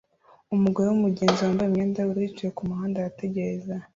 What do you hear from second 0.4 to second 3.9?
Umugore wumugenzi wambaye imyenda yubururu yicaye kumuhanda arategereza